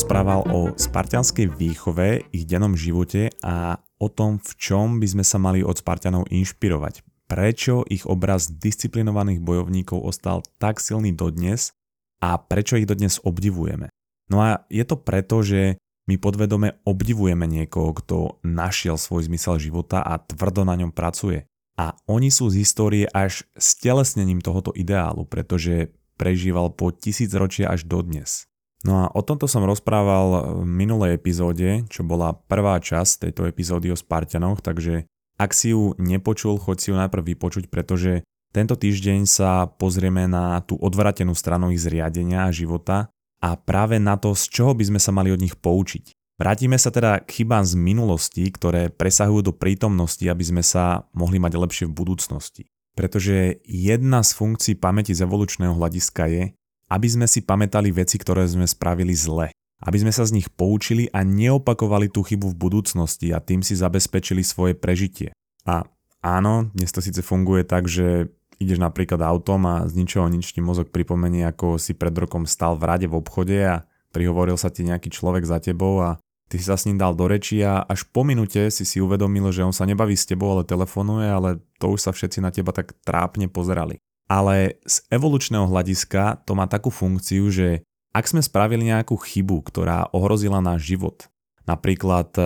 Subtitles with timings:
[0.00, 5.36] rozprával o spartianskej výchove, ich dennom živote a o tom, v čom by sme sa
[5.36, 7.04] mali od Spartianov inšpirovať.
[7.28, 11.76] Prečo ich obraz disciplinovaných bojovníkov ostal tak silný dodnes
[12.24, 13.92] a prečo ich dodnes obdivujeme.
[14.32, 15.76] No a je to preto, že
[16.08, 21.44] my podvedome obdivujeme niekoho, kto našiel svoj zmysel života a tvrdo na ňom pracuje.
[21.76, 27.84] A oni sú z histórie až stelesnením tohoto ideálu, pretože prežíval po tisíc ročia až
[27.84, 28.48] dodnes.
[28.80, 33.92] No a o tomto som rozprával v minulej epizóde, čo bola prvá časť tejto epizódy
[33.92, 35.04] o Spartanoch, takže
[35.36, 40.58] ak si ju nepočul, choď si ju najprv vypočuť, pretože tento týždeň sa pozrieme na
[40.64, 45.00] tú odvratenú stranu ich zriadenia a života a práve na to, z čoho by sme
[45.00, 46.12] sa mali od nich poučiť.
[46.40, 51.36] Vrátime sa teda k chybám z minulosti, ktoré presahujú do prítomnosti, aby sme sa mohli
[51.36, 52.62] mať lepšie v budúcnosti.
[52.96, 56.42] Pretože jedna z funkcií pamäti z evolučného hľadiska je,
[56.90, 59.54] aby sme si pamätali veci, ktoré sme spravili zle.
[59.80, 63.78] Aby sme sa z nich poučili a neopakovali tú chybu v budúcnosti a tým si
[63.78, 65.32] zabezpečili svoje prežitie.
[65.64, 65.88] A
[66.20, 68.28] áno, dnes to síce funguje tak, že
[68.60, 72.76] ideš napríklad autom a z ničoho nič ti mozog pripomenie, ako si pred rokom stal
[72.76, 76.20] v rade v obchode a prihovoril sa ti nejaký človek za tebou a
[76.52, 79.48] ty si sa s ním dal do reči a až po minúte si si uvedomil,
[79.48, 82.76] že on sa nebaví s tebou, ale telefonuje, ale to už sa všetci na teba
[82.76, 83.96] tak trápne pozerali
[84.30, 87.82] ale z evolučného hľadiska to má takú funkciu, že
[88.14, 91.26] ak sme spravili nejakú chybu, ktorá ohrozila náš život,
[91.66, 92.42] napríklad e,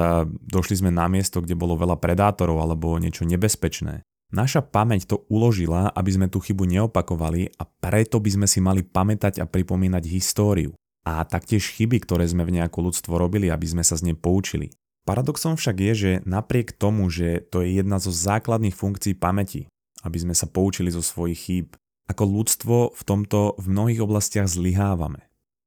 [0.49, 4.01] došli sme na miesto, kde bolo veľa predátorov alebo niečo nebezpečné,
[4.33, 8.81] naša pamäť to uložila, aby sme tú chybu neopakovali a preto by sme si mali
[8.81, 10.73] pamätať a pripomínať históriu.
[11.05, 14.73] A taktiež chyby, ktoré sme v nejakú ľudstvo robili, aby sme sa z nej poučili.
[15.05, 19.69] Paradoxom však je, že napriek tomu, že to je jedna zo základných funkcií pamäti,
[20.05, 21.69] aby sme sa poučili zo svojich chýb.
[22.07, 25.25] Ako ľudstvo v tomto v mnohých oblastiach zlyhávame.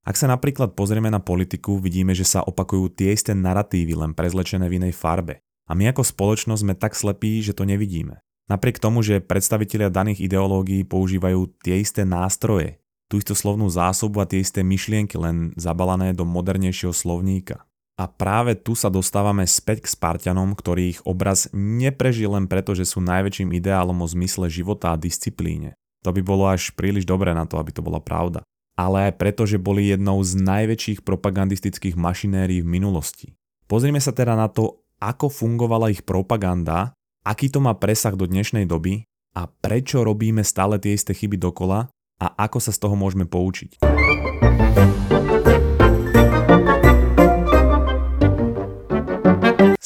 [0.08, 4.72] Ak sa napríklad pozrieme na politiku, vidíme, že sa opakujú tie isté narratívy len prezlečené
[4.72, 5.44] v inej farbe.
[5.68, 8.24] A my ako spoločnosť sme tak slepí, že to nevidíme.
[8.48, 12.80] Napriek tomu, že predstavitelia daných ideológií používajú tie isté nástroje,
[13.12, 17.68] tú istú slovnú zásobu a tie isté myšlienky len zabalané do modernejšieho slovníka.
[17.97, 23.02] A práve tu sa dostávame späť k Spartanom, ktorých obraz neprežil len preto, že sú
[23.02, 25.74] najväčším ideálom o zmysle života a disciplíne.
[26.06, 28.46] To by bolo až príliš dobré na to, aby to bola pravda.
[28.78, 33.34] Ale aj preto, že boli jednou z najväčších propagandistických mašinérií v minulosti.
[33.66, 36.94] Pozrime sa teda na to, ako fungovala ich propaganda,
[37.25, 41.90] aký to má presah do dnešnej doby a prečo robíme stále tie isté chyby dokola
[42.22, 43.81] a ako sa z toho môžeme poučiť.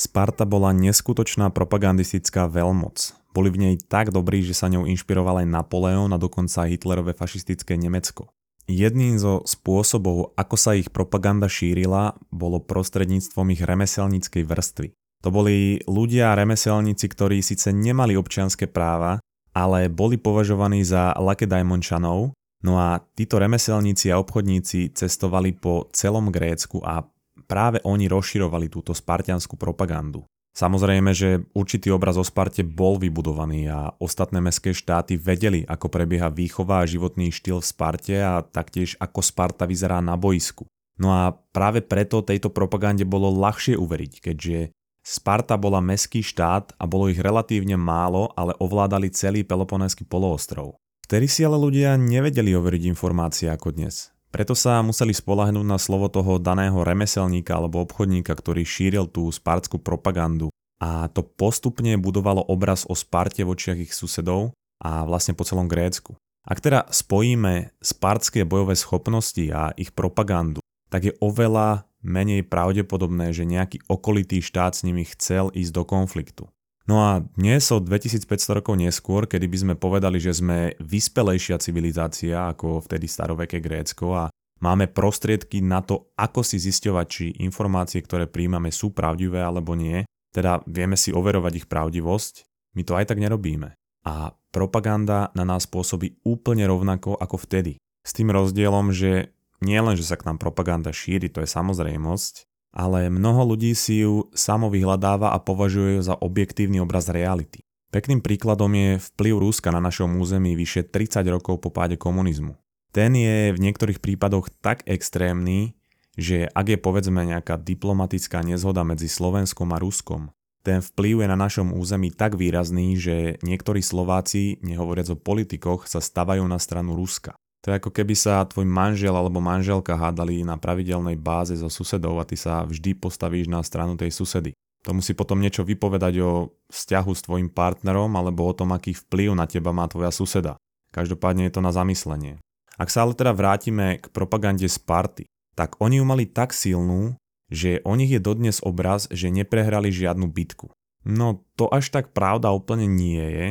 [0.02, 3.14] Sparta bola neskutočná propagandistická veľmoc.
[3.38, 7.14] Boli v nej tak dobrí, že sa ňou inšpiroval aj Napoleon a dokonca aj Hitlerové
[7.14, 8.34] fašistické Nemecko.
[8.66, 14.88] Jedným zo spôsobov, ako sa ich propaganda šírila, bolo prostredníctvom ich remeselníckej vrstvy.
[15.22, 19.22] To boli ľudia a remeselníci, ktorí síce nemali občianské práva,
[19.54, 22.34] ale boli považovaní za lakedajmončanov,
[22.66, 27.06] no a títo remeselníci a obchodníci cestovali po celom Grécku a
[27.52, 30.24] práve oni rozširovali túto spartianskú propagandu.
[30.52, 36.28] Samozrejme, že určitý obraz o Sparte bol vybudovaný a ostatné mestské štáty vedeli, ako prebieha
[36.32, 40.68] výchova a životný štýl v Sparte a taktiež ako Sparta vyzerá na boisku.
[41.00, 46.84] No a práve preto tejto propagande bolo ľahšie uveriť, keďže Sparta bola meský štát a
[46.84, 50.78] bolo ich relatívne málo, ale ovládali celý Peloponénsky poloostrov.
[51.08, 54.14] Vtedy si ale ľudia nevedeli overiť informácie ako dnes.
[54.32, 59.76] Preto sa museli spolahnúť na slovo toho daného remeselníka alebo obchodníka, ktorý šíril tú spartskú
[59.76, 60.48] propagandu.
[60.80, 65.68] A to postupne budovalo obraz o Sparte v očiach ich susedov a vlastne po celom
[65.68, 66.16] Grécku.
[66.42, 73.46] Ak teda spojíme spartské bojové schopnosti a ich propagandu, tak je oveľa menej pravdepodobné, že
[73.46, 76.44] nejaký okolitý štát s nimi chcel ísť do konfliktu.
[76.90, 82.50] No a dnes o 2500 rokov neskôr, kedy by sme povedali, že sme vyspelejšia civilizácia
[82.50, 84.24] ako vtedy staroveké Grécko a
[84.66, 90.02] máme prostriedky na to, ako si zisťovať, či informácie, ktoré príjmame, sú pravdivé alebo nie,
[90.34, 92.34] teda vieme si overovať ich pravdivosť,
[92.74, 93.78] my to aj tak nerobíme.
[94.02, 97.78] A propaganda na nás pôsobí úplne rovnako ako vtedy.
[98.02, 99.30] S tým rozdielom, že
[99.62, 104.04] nie len, že sa k nám propaganda šíri, to je samozrejmosť, ale mnoho ľudí si
[104.04, 107.64] ju samo vyhľadáva a považuje ju za objektívny obraz reality.
[107.92, 112.56] Pekným príkladom je vplyv Ruska na našom území vyše 30 rokov po páde komunizmu.
[112.96, 115.76] Ten je v niektorých prípadoch tak extrémny,
[116.16, 120.32] že ak je povedzme nejaká diplomatická nezhoda medzi Slovenskom a Ruskom,
[120.62, 125.98] ten vplyv je na našom území tak výrazný, že niektorí Slováci, nehovoriac o politikoch, sa
[125.98, 127.34] stavajú na stranu Ruska.
[127.62, 132.18] To je ako keby sa tvoj manžel alebo manželka hádali na pravidelnej báze so susedou
[132.18, 134.58] a ty sa vždy postavíš na stranu tej susedy.
[134.82, 139.38] To musí potom niečo vypovedať o vzťahu s tvojim partnerom alebo o tom, aký vplyv
[139.38, 140.58] na teba má tvoja suseda.
[140.90, 142.42] Každopádne je to na zamyslenie.
[142.82, 147.14] Ak sa ale teda vrátime k propagande Sparty, tak oni ju mali tak silnú,
[147.54, 150.74] že o nich je dodnes obraz, že neprehrali žiadnu bitku.
[151.06, 153.48] No to až tak pravda úplne nie je,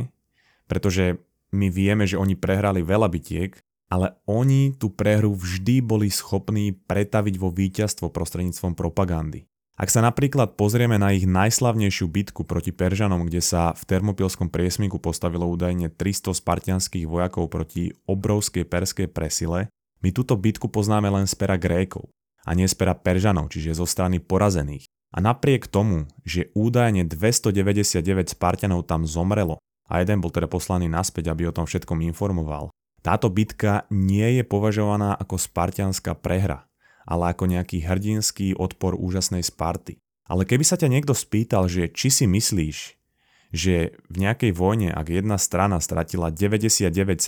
[0.66, 1.22] pretože
[1.54, 3.54] my vieme, že oni prehrali veľa bitiek,
[3.90, 9.50] ale oni tú prehru vždy boli schopní pretaviť vo víťazstvo prostredníctvom propagandy.
[9.80, 15.00] Ak sa napríklad pozrieme na ich najslavnejšiu bitku proti Peržanom, kde sa v termopilskom priesmiku
[15.00, 19.72] postavilo údajne 300 spartianských vojakov proti obrovskej perskej presile,
[20.04, 22.12] my túto bitku poznáme len z pera Grékov
[22.44, 24.84] a nie z pera Peržanov, čiže zo strany porazených.
[25.10, 29.58] A napriek tomu, že údajne 299 Spartianov tam zomrelo
[29.90, 32.70] a jeden bol teda poslaný naspäť, aby o tom všetkom informoval,
[33.00, 36.68] táto bitka nie je považovaná ako spartianská prehra,
[37.08, 39.96] ale ako nejaký hrdinský odpor úžasnej Sparty.
[40.30, 42.78] Ale keby sa ťa niekto spýtal, že či si myslíš,
[43.50, 47.26] že v nejakej vojne, ak jedna strana stratila 99,7%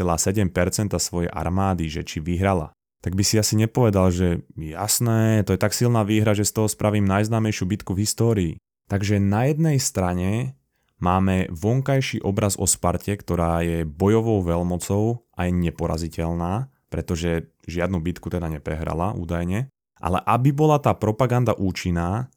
[1.02, 2.70] svojej armády, že či vyhrala,
[3.02, 6.70] tak by si asi nepovedal, že jasné, to je tak silná výhra, že z toho
[6.70, 8.52] spravím najznámejšiu bitku v histórii.
[8.86, 10.54] Takže na jednej strane
[11.02, 18.28] máme vonkajší obraz o Sparte, ktorá je bojovou veľmocou a je neporaziteľná, pretože žiadnu bitku
[18.28, 19.72] teda neprehrala údajne.
[20.02, 22.28] Ale aby bola tá propaganda účinná,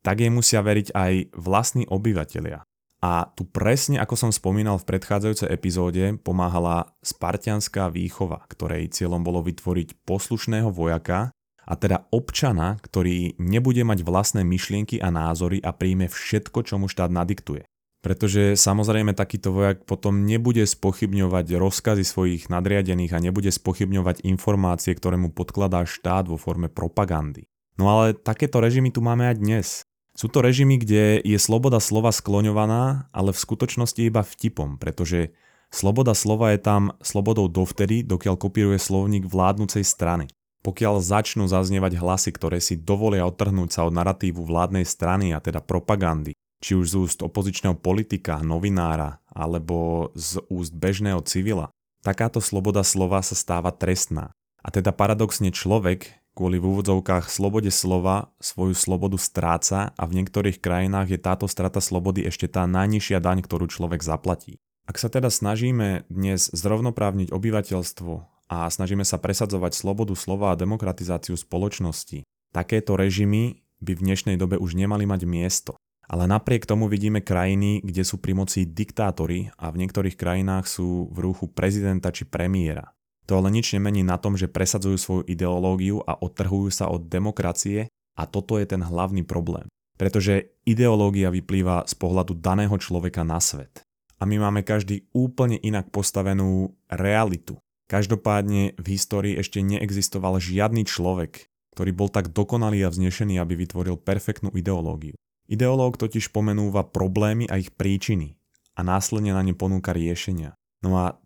[0.00, 2.64] tak jej musia veriť aj vlastní obyvatelia.
[3.00, 9.40] A tu presne, ako som spomínal v predchádzajúcej epizóde, pomáhala spartianská výchova, ktorej cieľom bolo
[9.40, 11.32] vytvoriť poslušného vojaka,
[11.70, 16.90] a teda občana, ktorý nebude mať vlastné myšlienky a názory a príjme všetko, čo mu
[16.90, 17.62] štát nadiktuje.
[18.00, 25.20] Pretože samozrejme takýto vojak potom nebude spochybňovať rozkazy svojich nadriadených a nebude spochybňovať informácie, ktoré
[25.20, 27.44] mu podkladá štát vo forme propagandy.
[27.76, 29.68] No ale takéto režimy tu máme aj dnes.
[30.16, 35.32] Sú to režimy, kde je sloboda slova skloňovaná, ale v skutočnosti iba vtipom, pretože
[35.72, 40.28] sloboda slova je tam slobodou dovtedy, dokiaľ kopíruje slovník vládnucej strany.
[40.60, 45.64] Pokiaľ začnú zaznievať hlasy, ktoré si dovolia odtrhnúť sa od narratívu vládnej strany a teda
[45.64, 51.72] propagandy, či už z úst opozičného politika, novinára alebo z úst bežného civila,
[52.04, 54.36] takáto sloboda slova sa stáva trestná.
[54.60, 60.60] A teda paradoxne človek, kvôli v úvodzovkách slobode slova, svoju slobodu stráca a v niektorých
[60.60, 64.60] krajinách je táto strata slobody ešte tá najnižšia daň, ktorú človek zaplatí.
[64.84, 68.12] Ak sa teda snažíme dnes zrovnoprávniť obyvateľstvo
[68.50, 74.60] a snažíme sa presadzovať slobodu slova a demokratizáciu spoločnosti, takéto režimy by v dnešnej dobe
[74.60, 75.72] už nemali mať miesto.
[76.10, 81.06] Ale napriek tomu vidíme krajiny, kde sú pri moci diktátori a v niektorých krajinách sú
[81.14, 82.90] v rúchu prezidenta či premiéra.
[83.30, 87.86] To ale nič nemení na tom, že presadzujú svoju ideológiu a odtrhujú sa od demokracie
[88.18, 89.70] a toto je ten hlavný problém.
[89.94, 93.86] Pretože ideológia vyplýva z pohľadu daného človeka na svet.
[94.18, 97.62] A my máme každý úplne inak postavenú realitu.
[97.86, 101.46] Každopádne v histórii ešte neexistoval žiadny človek,
[101.78, 105.14] ktorý bol tak dokonalý a vznešený, aby vytvoril perfektnú ideológiu.
[105.50, 108.38] Ideológ totiž pomenúva problémy a ich príčiny
[108.78, 110.54] a následne na ne ponúka riešenia.
[110.78, 111.18] No a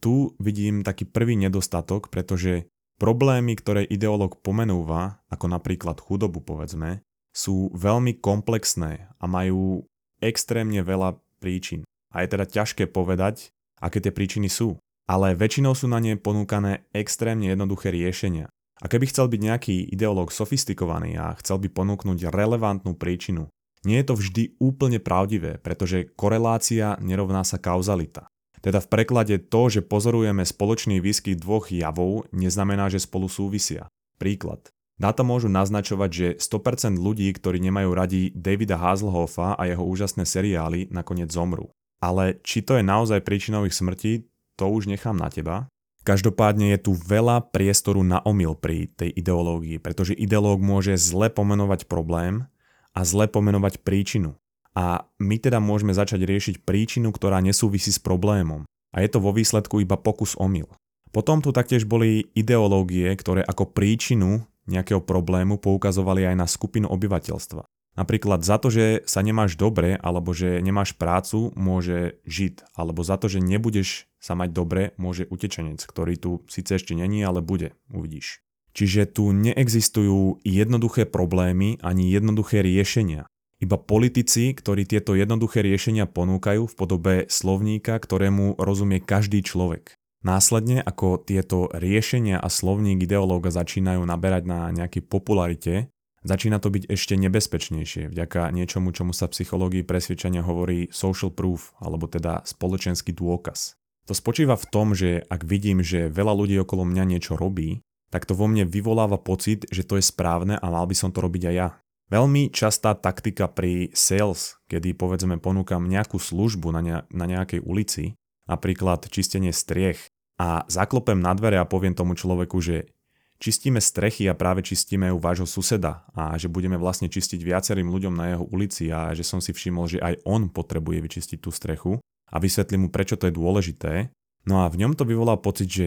[0.00, 7.04] tu vidím taký prvý nedostatok, pretože problémy, ktoré ideológ pomenúva, ako napríklad chudobu povedzme,
[7.36, 9.84] sú veľmi komplexné a majú
[10.24, 11.84] extrémne veľa príčin.
[12.16, 14.80] A je teda ťažké povedať, aké tie príčiny sú.
[15.04, 18.48] Ale väčšinou sú na ne ponúkané extrémne jednoduché riešenia.
[18.80, 23.52] A keby chcel byť nejaký ideológ sofistikovaný a chcel by ponúknuť relevantnú príčinu,
[23.86, 28.26] nie je to vždy úplne pravdivé, pretože korelácia nerovná sa kauzalita.
[28.58, 33.86] Teda v preklade to, že pozorujeme spoločný výskyt dvoch javov, neznamená, že spolu súvisia.
[34.18, 34.74] Príklad.
[34.98, 40.90] Dáta môžu naznačovať, že 100% ľudí, ktorí nemajú radi Davida Hazelhoffa a jeho úžasné seriály,
[40.90, 41.70] nakoniec zomrú.
[42.00, 44.26] Ale či to je naozaj príčinou ich smrti,
[44.56, 45.68] to už nechám na teba.
[46.06, 51.84] Každopádne je tu veľa priestoru na omyl pri tej ideológii, pretože ideológ môže zle pomenovať
[51.90, 52.48] problém
[52.96, 54.40] a zle pomenovať príčinu.
[54.72, 58.64] A my teda môžeme začať riešiť príčinu, ktorá nesúvisí s problémom.
[58.96, 60.68] A je to vo výsledku iba pokus omyl.
[61.12, 67.64] Potom tu taktiež boli ideológie, ktoré ako príčinu nejakého problému poukazovali aj na skupinu obyvateľstva.
[67.96, 72.60] Napríklad za to, že sa nemáš dobre alebo že nemáš prácu, môže žid.
[72.76, 77.24] Alebo za to, že nebudeš sa mať dobre, môže utečenec, ktorý tu síce ešte není,
[77.24, 77.72] ale bude.
[77.88, 78.44] Uvidíš.
[78.76, 83.24] Čiže tu neexistujú jednoduché problémy ani jednoduché riešenia.
[83.56, 89.96] Iba politici, ktorí tieto jednoduché riešenia ponúkajú v podobe slovníka, ktorému rozumie každý človek.
[90.20, 95.74] Následne, ako tieto riešenia a slovník ideológa začínajú naberať na nejakej popularite,
[96.20, 102.12] začína to byť ešte nebezpečnejšie vďaka niečomu, čomu sa psychológii presvedčania hovorí social proof, alebo
[102.12, 103.72] teda spoločenský dôkaz.
[104.04, 108.24] To spočíva v tom, že ak vidím, že veľa ľudí okolo mňa niečo robí, tak
[108.24, 111.42] to vo mne vyvoláva pocit, že to je správne a mal by som to robiť
[111.50, 111.68] aj ja.
[112.06, 118.14] Veľmi častá taktika pri sales, kedy povedzme ponúkam nejakú službu na, ne- na nejakej ulici,
[118.46, 122.92] napríklad čistenie striech, a zaklopem na dvere a poviem tomu človeku, že
[123.40, 128.14] čistíme strechy a práve čistíme u vášho suseda a že budeme vlastne čistiť viacerým ľuďom
[128.16, 132.00] na jeho ulici a že som si všimol, že aj on potrebuje vyčistiť tú strechu
[132.32, 134.12] a vysvetlím mu, prečo to je dôležité.
[134.44, 135.86] No a v ňom to vyvolá pocit, že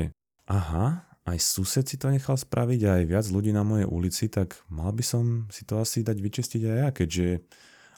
[0.49, 4.89] aha, aj sused si to nechal spraviť aj viac ľudí na mojej ulici, tak mal
[4.89, 7.27] by som si to asi dať vyčistiť aj ja, keďže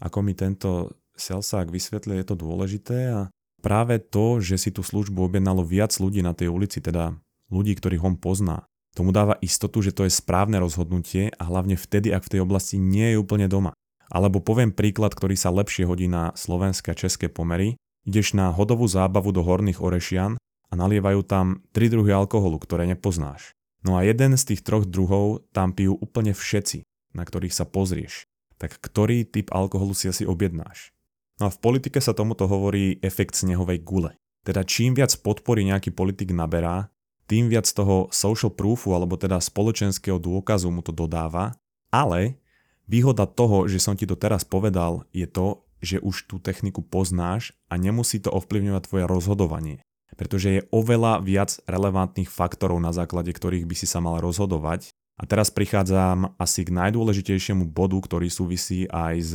[0.02, 3.20] ako mi tento selsák vysvetlí, je to dôležité a
[3.62, 7.14] práve to, že si tú službu objednalo viac ľudí na tej ulici, teda
[7.54, 12.12] ľudí, ktorých on pozná, tomu dáva istotu, že to je správne rozhodnutie a hlavne vtedy,
[12.12, 13.72] ak v tej oblasti nie je úplne doma.
[14.12, 17.80] Alebo poviem príklad, ktorý sa lepšie hodí na slovenské a české pomery.
[18.04, 20.36] Ideš na hodovú zábavu do Horných Orešian
[20.72, 23.52] a nalievajú tam tri druhy alkoholu, ktoré nepoznáš.
[23.84, 28.26] No a jeden z tých troch druhov tam pijú úplne všetci, na ktorých sa pozrieš.
[28.56, 30.94] Tak ktorý typ alkoholu si asi objednáš?
[31.42, 34.14] No a v politike sa tomuto hovorí efekt snehovej gule.
[34.46, 36.94] Teda čím viac podpory nejaký politik naberá,
[37.26, 41.58] tým viac toho social proofu alebo teda spoločenského dôkazu mu to dodáva,
[41.90, 42.38] ale
[42.86, 47.58] výhoda toho, že som ti to teraz povedal, je to, že už tú techniku poznáš
[47.72, 49.78] a nemusí to ovplyvňovať tvoje rozhodovanie.
[50.20, 54.92] Pretože je oveľa viac relevantných faktorov, na základe ktorých by si sa mal rozhodovať.
[55.22, 59.34] A teraz prichádzam asi k najdôležitejšiemu bodu, ktorý súvisí aj s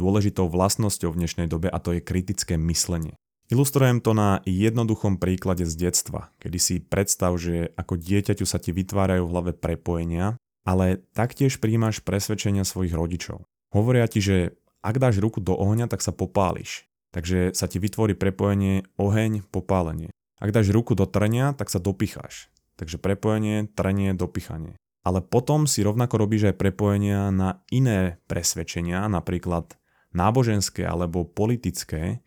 [0.00, 3.12] dôležitou vlastnosťou v dnešnej dobe a to je kritické myslenie.
[3.50, 8.70] Ilustrujem to na jednoduchom príklade z detstva, kedy si predstav, že ako dieťaťu sa ti
[8.70, 13.42] vytvárajú v hlave prepojenia, ale taktiež príjmaš presvedčenia svojich rodičov.
[13.74, 16.86] Hovoria ti, že ak dáš ruku do ohňa, tak sa popáliš.
[17.10, 20.14] Takže sa ti vytvorí prepojenie oheň, popálenie.
[20.38, 22.48] Ak dáš ruku do trenia, tak sa dopicháš.
[22.78, 24.78] Takže prepojenie, trenie, dopichanie.
[25.04, 29.76] Ale potom si rovnako robíš aj prepojenia na iné presvedčenia, napríklad
[30.16, 32.20] náboženské alebo politické,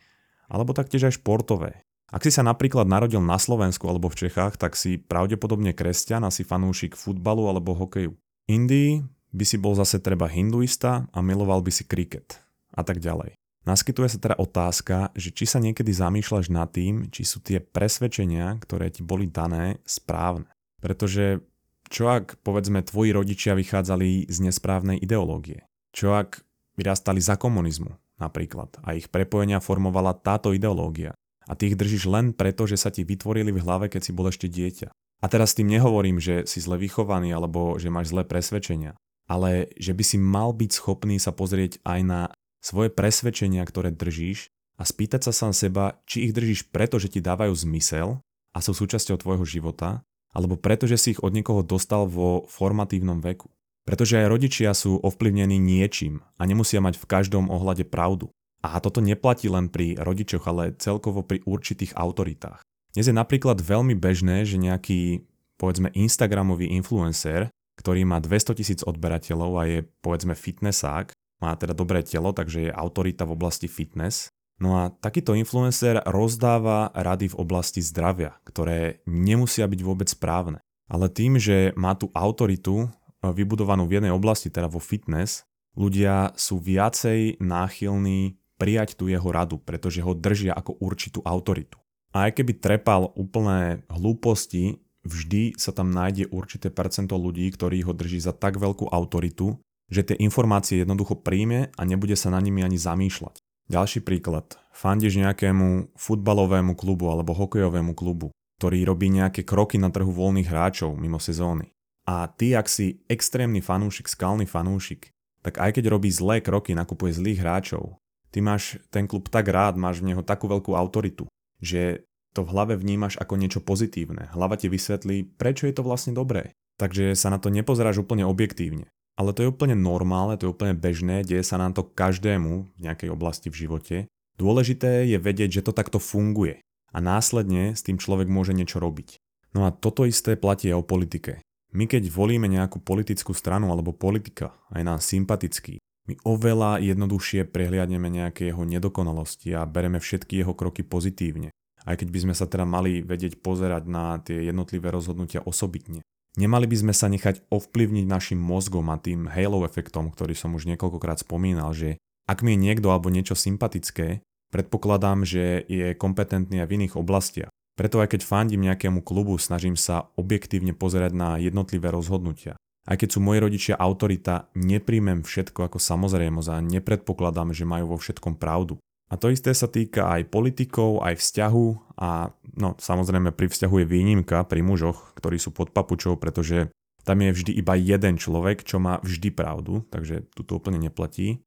[0.50, 1.82] alebo taktiež aj športové.
[2.14, 6.30] Ak si sa napríklad narodil na Slovensku alebo v Čechách, tak si pravdepodobne kresťan a
[6.30, 8.14] si fanúšik futbalu alebo hokeju.
[8.46, 9.02] Indii
[9.34, 12.38] by si bol zase treba hinduista a miloval by si kriket
[12.78, 13.34] a tak ďalej.
[13.64, 18.60] Naskytuje sa teda otázka, že či sa niekedy zamýšľaš nad tým, či sú tie presvedčenia,
[18.60, 20.52] ktoré ti boli dané, správne.
[20.84, 21.40] Pretože
[21.88, 25.64] čo ak, povedzme, tvoji rodičia vychádzali z nesprávnej ideológie?
[25.96, 26.44] Čo ak
[26.74, 31.14] Vyrastali za komunizmu napríklad a ich prepojenia formovala táto ideológia.
[31.46, 34.32] A ty ich držíš len preto, že sa ti vytvorili v hlave, keď si bol
[34.32, 34.90] ešte dieťa.
[35.22, 38.96] A teraz tým nehovorím, že si zle vychovaný alebo že máš zlé presvedčenia,
[39.28, 42.22] ale že by si mal byť schopný sa pozrieť aj na
[42.64, 44.48] svoje presvedčenia, ktoré držíš
[44.80, 48.24] a spýtať sa sám seba, či ich držíš preto, že ti dávajú zmysel
[48.56, 50.02] a sú súčasťou tvojho života,
[50.34, 53.52] alebo preto, že si ich od niekoho dostal vo formatívnom veku.
[53.84, 58.32] Pretože aj rodičia sú ovplyvnení niečím a nemusia mať v každom ohľade pravdu.
[58.64, 62.64] A toto neplatí len pri rodičoch, ale celkovo pri určitých autoritách.
[62.96, 65.28] Dnes je napríklad veľmi bežné, že nejaký,
[65.60, 71.12] povedzme, Instagramový influencer, ktorý má 200 tisíc odberateľov a je, povedzme, fitnessák,
[71.44, 74.32] má teda dobré telo, takže je autorita v oblasti fitness.
[74.64, 80.64] No a takýto influencer rozdáva rady v oblasti zdravia, ktoré nemusia byť vôbec správne.
[80.88, 82.88] Ale tým, že má tú autoritu
[83.20, 85.44] vybudovanú v jednej oblasti, teda vo fitness,
[85.76, 91.80] ľudia sú viacej náchylní prijať tú jeho radu, pretože ho držia ako určitú autoritu.
[92.14, 97.92] A aj keby trepal úplné hlúposti, vždy sa tam nájde určité percento ľudí, ktorí ho
[97.92, 99.58] drží za tak veľkú autoritu,
[99.92, 103.40] že tie informácie jednoducho príjme a nebude sa na nimi ani zamýšľať.
[103.72, 104.60] Ďalší príklad.
[104.76, 110.96] Fandíš nejakému futbalovému klubu alebo hokejovému klubu, ktorý robí nejaké kroky na trhu voľných hráčov
[111.00, 111.72] mimo sezóny.
[112.04, 117.16] A ty, ak si extrémny fanúšik, skalný fanúšik, tak aj keď robí zlé kroky, nakupuje
[117.16, 118.00] zlých hráčov,
[118.32, 121.32] ty máš ten klub tak rád, máš v neho takú veľkú autoritu,
[121.64, 124.34] že to v hlave vnímaš ako niečo pozitívne.
[124.34, 126.52] Hlava ti vysvetlí, prečo je to vlastne dobré.
[126.82, 128.90] Takže sa na to nepozeráš úplne objektívne.
[129.14, 132.80] Ale to je úplne normálne, to je úplne bežné, deje sa nám to každému v
[132.82, 133.96] nejakej oblasti v živote.
[134.42, 136.58] Dôležité je vedieť, že to takto funguje
[136.90, 139.22] a následne s tým človek môže niečo robiť.
[139.54, 141.46] No a toto isté platí aj o politike.
[141.74, 145.78] My keď volíme nejakú politickú stranu alebo politika, aj nám sympatický,
[146.10, 151.54] my oveľa jednoduchšie prehliadneme nejaké jeho nedokonalosti a bereme všetky jeho kroky pozitívne.
[151.84, 156.00] aj keď by sme sa teda mali vedieť pozerať na tie jednotlivé rozhodnutia osobitne.
[156.34, 160.66] Nemali by sme sa nechať ovplyvniť našim mozgom a tým halo efektom, ktorý som už
[160.66, 166.68] niekoľkokrát spomínal, že ak mi je niekto alebo niečo sympatické, predpokladám, že je kompetentný aj
[166.70, 167.54] v iných oblastiach.
[167.74, 172.58] Preto aj keď fandím nejakému klubu, snažím sa objektívne pozerať na jednotlivé rozhodnutia.
[172.84, 177.98] Aj keď sú moji rodičia autorita, nepríjmem všetko ako samozrejmosť a nepredpokladám, že majú vo
[177.98, 178.78] všetkom pravdu.
[179.12, 181.68] A to isté sa týka aj politikov, aj vzťahu
[182.00, 187.20] a no samozrejme pri vzťahu je výnimka pri mužoch, ktorí sú pod papučou, pretože tam
[187.20, 191.44] je vždy iba jeden človek, čo má vždy pravdu, takže tu to úplne neplatí.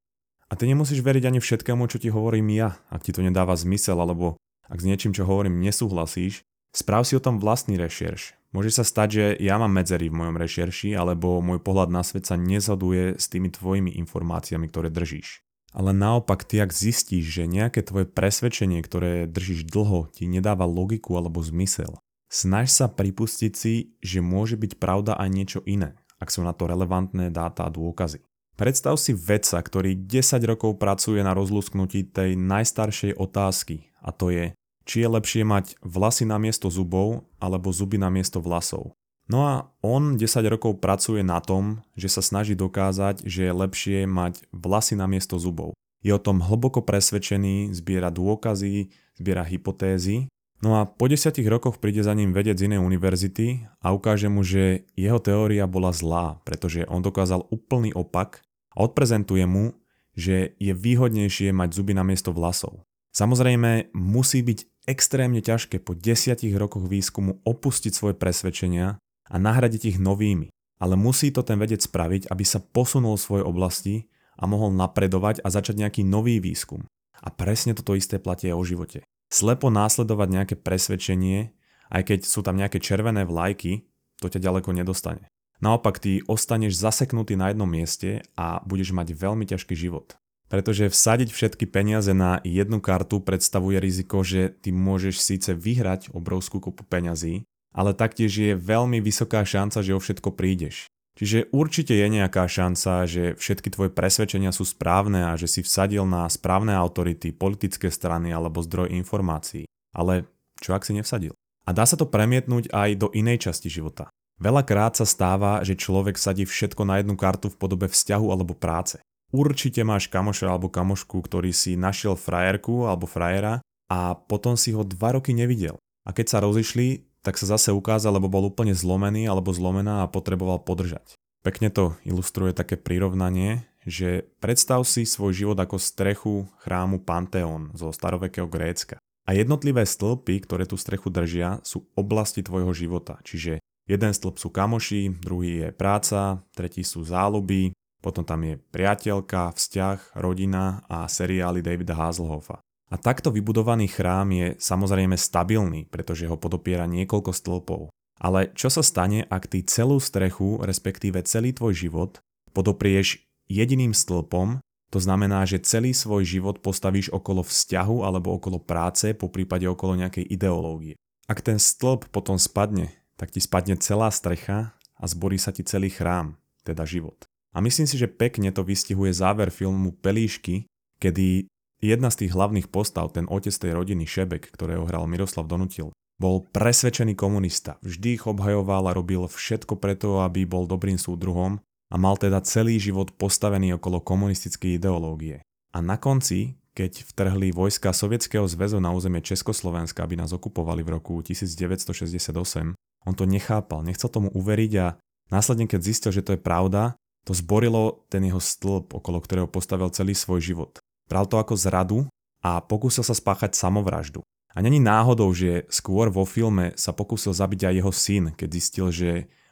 [0.47, 3.99] A ty nemusíš veriť ani všetkému, čo ti hovorím ja, ak ti to nedáva zmysel,
[3.99, 4.39] alebo
[4.71, 8.37] ak s niečím, čo hovorím, nesúhlasíš, správ si o tom vlastný rešerš.
[8.55, 12.31] Môže sa stať, že ja mám medzery v mojom rešerši, alebo môj pohľad na svet
[12.31, 15.46] sa nezhoduje s tými tvojimi informáciami, ktoré držíš.
[15.75, 21.19] Ale naopak ty ak zistíš, že nejaké tvoje presvedčenie, ktoré držíš dlho, ti nedáva logiku
[21.19, 21.99] alebo zmysel,
[22.31, 26.71] snaž sa pripustiť si, že môže byť pravda aj niečo iné, ak sú na to
[26.71, 28.23] relevantné dáta a dôkazy.
[28.57, 34.57] Predstav si vedca, ktorý 10 rokov pracuje na rozlúsknutí tej najstaršej otázky a to je,
[34.89, 38.97] či je lepšie mať vlasy na miesto zubov alebo zuby na miesto vlasov.
[39.27, 43.99] No a on 10 rokov pracuje na tom, že sa snaží dokázať, že je lepšie
[44.07, 45.75] mať vlasy na miesto zubov.
[46.07, 50.31] Je o tom hlboko presvedčený, zbiera dôkazy, zbiera hypotézy.
[50.63, 54.47] No a po 10 rokoch príde za ním vedec z inej univerzity a ukáže mu,
[54.47, 59.75] že jeho teória bola zlá, pretože on dokázal úplný opak a odprezentuje mu,
[60.17, 62.87] že je výhodnejšie mať zuby na miesto vlasov.
[63.13, 68.97] Samozrejme, musí byť extrémne ťažké po desiatich rokoch výskumu opustiť svoje presvedčenia
[69.31, 70.53] a nahradiť ich novými.
[70.77, 73.95] Ale musí to ten vedec spraviť, aby sa posunul v svojej oblasti
[74.37, 76.85] a mohol napredovať a začať nejaký nový výskum.
[77.25, 78.99] A presne toto isté platí aj o živote.
[79.33, 81.57] Slepo následovať nejaké presvedčenie,
[81.89, 83.89] aj keď sú tam nejaké červené vlajky,
[84.21, 85.27] to ťa ďaleko nedostane.
[85.65, 90.21] Naopak ty ostaneš zaseknutý na jednom mieste a budeš mať veľmi ťažký život.
[90.47, 96.63] Pretože vsadiť všetky peniaze na jednu kartu predstavuje riziko, že ty môžeš síce vyhrať obrovskú
[96.63, 97.43] kopu peňazí,
[97.77, 100.89] ale taktiež je veľmi vysoká šanca, že o všetko prídeš.
[101.17, 106.05] Čiže určite je nejaká šanca, že všetky tvoje presvedčenia sú správne a že si vsadil
[106.05, 109.65] na správne autority, politické strany alebo zdroj informácií.
[109.97, 110.29] Ale
[110.61, 111.33] čo ak si nevsadil?
[111.65, 114.13] A dá sa to premietnúť aj do inej časti života.
[114.37, 119.01] Veľakrát sa stáva, že človek sadí všetko na jednu kartu v podobe vzťahu alebo práce.
[119.33, 124.85] Určite máš kamoša alebo kamošku, ktorý si našiel frajerku alebo frajera a potom si ho
[124.85, 125.81] dva roky nevidel.
[126.05, 130.11] A keď sa rozišli, tak sa zase ukázal, lebo bol úplne zlomený alebo zlomená a
[130.11, 131.19] potreboval podržať.
[131.43, 137.91] Pekne to ilustruje také prirovnanie, že predstav si svoj život ako strechu chrámu Panteón zo
[137.91, 139.03] starovekého Grécka.
[139.27, 143.19] A jednotlivé stĺpy, ktoré tú strechu držia, sú oblasti tvojho života.
[143.27, 143.59] Čiže
[143.91, 150.19] jeden stĺp sú kamoši, druhý je práca, tretí sú záľuby, potom tam je priateľka, vzťah,
[150.23, 152.63] rodina a seriály Davida Hazelhoffa.
[152.87, 157.83] A takto vybudovaný chrám je samozrejme stabilný, pretože ho podopiera niekoľko stĺpov.
[158.23, 162.23] Ale čo sa stane, ak ty celú strechu, respektíve celý tvoj život,
[162.55, 164.63] podoprieš jediným stĺpom,
[164.95, 169.99] to znamená, že celý svoj život postavíš okolo vzťahu alebo okolo práce, po prípade okolo
[169.99, 170.95] nejakej ideológie.
[171.27, 175.91] Ak ten stĺp potom spadne, tak ti spadne celá strecha a zborí sa ti celý
[175.91, 177.27] chrám, teda život.
[177.51, 180.71] A myslím si, že pekne to vystihuje záver filmu Pelíšky,
[181.03, 181.51] kedy
[181.87, 186.43] Jedna z tých hlavných postav, ten otec tej rodiny Šebek, ktorého hral Miroslav Donutil, bol
[186.51, 187.79] presvedčený komunista.
[187.87, 192.83] Vždy ich obhajoval a robil všetko preto, aby bol dobrým súdruhom a mal teda celý
[192.83, 195.47] život postavený okolo komunistickej ideológie.
[195.71, 200.99] A na konci, keď vtrhli vojska Sovietskeho zväzu na územie Československa, aby nás okupovali v
[200.99, 202.75] roku 1968,
[203.07, 204.99] on to nechápal, nechcel tomu uveriť a
[205.31, 209.87] následne keď zistil, že to je pravda, to zborilo ten jeho stĺp, okolo ktorého postavil
[209.95, 210.83] celý svoj život.
[211.07, 211.99] Bral to ako zradu
[212.43, 214.23] a pokúsil sa spáchať samovraždu.
[214.57, 218.89] A není náhodou, že skôr vo filme sa pokúsil zabiť aj jeho syn, keď zistil,
[218.89, 219.11] že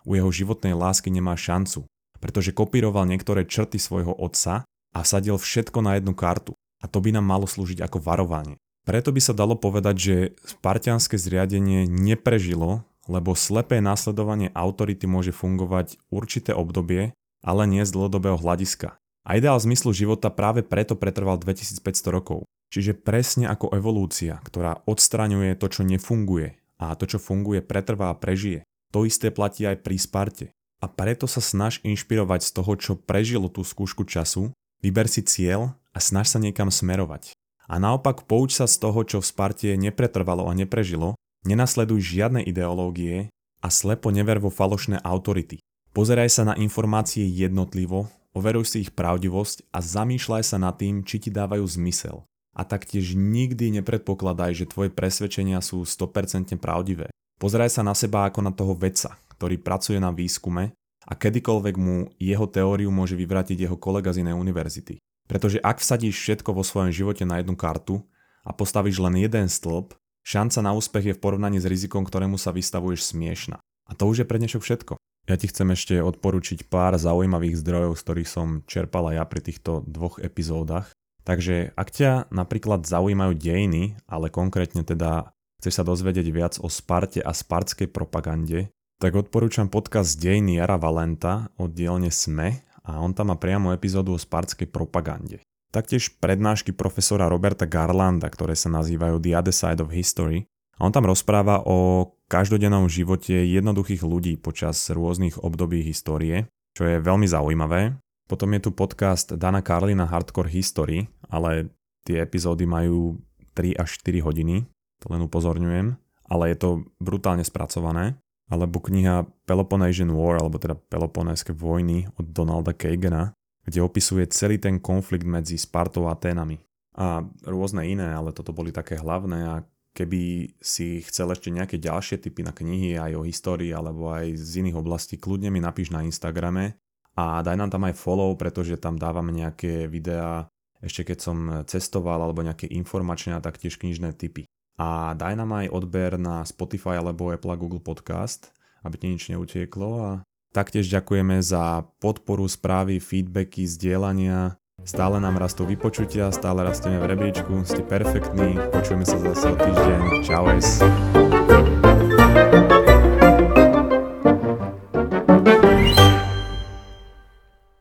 [0.08, 1.84] u jeho životnej lásky nemá šancu,
[2.20, 4.64] pretože kopíroval niektoré črty svojho otca
[4.96, 6.56] a sadil všetko na jednu kartu.
[6.80, 8.56] A to by nám malo slúžiť ako varovanie.
[8.84, 15.96] Preto by sa dalo povedať, že spartianské zriadenie neprežilo, lebo slepé následovanie autority môže fungovať
[16.12, 18.96] určité obdobie, ale nie z dlhodobého hľadiska.
[19.24, 21.80] A ideál zmyslu života práve preto pretrval 2500
[22.12, 22.44] rokov.
[22.68, 28.18] Čiže presne ako evolúcia, ktorá odstraňuje to, čo nefunguje a to, čo funguje, pretrvá a
[28.18, 28.66] prežije.
[28.92, 30.46] To isté platí aj pri Sparte.
[30.82, 34.52] A preto sa snaž inšpirovať z toho, čo prežilo tú skúšku času,
[34.84, 37.32] vyber si cieľ a snaž sa niekam smerovať.
[37.64, 41.16] A naopak pouč sa z toho, čo v Sparte nepretrvalo a neprežilo,
[41.48, 43.32] nenasleduj žiadne ideológie
[43.64, 45.64] a slepo never vo falošné autority.
[45.96, 51.22] Pozeraj sa na informácie jednotlivo, overuj si ich pravdivosť a zamýšľaj sa nad tým, či
[51.22, 52.26] ti dávajú zmysel.
[52.54, 57.10] A taktiež nikdy nepredpokladaj, že tvoje presvedčenia sú 100% pravdivé.
[57.38, 60.70] Pozeraj sa na seba ako na toho vedca, ktorý pracuje na výskume
[61.04, 65.02] a kedykoľvek mu jeho teóriu môže vyvrátiť jeho kolega z inej univerzity.
[65.24, 68.04] Pretože ak vsadíš všetko vo svojom živote na jednu kartu
[68.44, 72.52] a postavíš len jeden stĺp, šanca na úspech je v porovnaní s rizikom, ktorému sa
[72.52, 73.56] vystavuješ smiešna.
[73.60, 74.92] A to už je pre dnešok všetko.
[75.24, 79.80] Ja ti chcem ešte odporučiť pár zaujímavých zdrojov, z ktorých som čerpala ja pri týchto
[79.88, 80.92] dvoch epizódach.
[81.24, 85.32] Takže ak ťa napríklad zaujímajú dejiny, ale konkrétne teda
[85.64, 88.68] chceš sa dozvedieť viac o Sparte a spartskej propagande,
[89.00, 94.12] tak odporúčam podcast Dejiny Jara Valenta od dielne SME a on tam má priamo epizódu
[94.12, 95.40] o spartskej propagande.
[95.72, 100.44] Taktiež prednášky profesora Roberta Garlanda, ktoré sa nazývajú The Other Side of History.
[100.78, 106.98] A on tam rozpráva o každodennom živote jednoduchých ľudí počas rôznych období histórie, čo je
[106.98, 107.94] veľmi zaujímavé.
[108.26, 111.70] Potom je tu podcast Dana Carlina Hardcore History, ale
[112.02, 113.22] tie epizódy majú
[113.54, 114.66] 3 až 4 hodiny,
[114.98, 115.94] to len upozorňujem,
[116.26, 118.18] ale je to brutálne spracované
[118.50, 123.32] alebo kniha Peloponnesian War, alebo teda Peloponéske vojny od Donalda Kagana,
[123.64, 126.60] kde opisuje celý ten konflikt medzi Spartou a Aténami.
[126.98, 129.54] A rôzne iné, ale toto boli také hlavné a
[129.94, 134.60] keby si chcel ešte nejaké ďalšie typy na knihy aj o histórii alebo aj z
[134.60, 136.76] iných oblastí, kľudne mi napíš na Instagrame
[137.14, 140.50] a daj nám tam aj follow, pretože tam dávame nejaké videá
[140.84, 145.70] ešte keď som cestoval alebo nejaké informačné a taktiež knižné typy a daj nám aj
[145.70, 148.50] odber na Spotify alebo Apple a Google Podcast,
[148.82, 150.10] aby ti nič neutieklo a
[150.50, 154.58] taktiež ďakujeme za podporu správy, feedbacky, zdieľania.
[154.84, 160.00] Stále nám rastú vypočutia, stále rastieme v rebríčku, ste perfektní, počujeme sa zase o týždeň.
[160.28, 161.23] Čau es.